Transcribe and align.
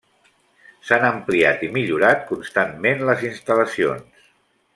S'han 0.87 1.05
ampliat 1.09 1.61
i 1.67 1.69
millorat 1.75 2.25
constantment 2.33 3.05
les 3.11 3.23
instal·lacions. 3.31 4.27